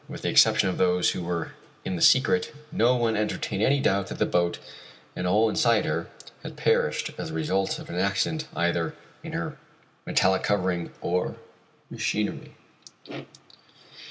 Therefore, 0.01 0.13
with 0.13 0.21
the 0.23 0.29
exception 0.29 0.67
of 0.67 0.79
those 0.79 1.11
who 1.11 1.21
were 1.21 1.51
in 1.85 1.95
the 1.95 2.01
secret, 2.01 2.51
no 2.71 2.95
one 2.95 3.15
entertained 3.15 3.61
any 3.61 3.79
doubt 3.79 4.07
that 4.07 4.17
the 4.17 4.25
boat 4.25 4.57
and 5.15 5.27
all 5.27 5.47
inside 5.47 5.85
her 5.85 6.07
had 6.41 6.57
perished 6.57 7.11
as 7.19 7.27
the 7.29 7.35
result 7.35 7.77
of 7.77 7.87
an 7.87 7.99
accident 7.99 8.47
either 8.55 8.95
to 9.23 9.29
her 9.29 9.57
metallic 10.07 10.41
covering 10.41 10.91
or 11.03 11.35
machinery. 11.91 12.55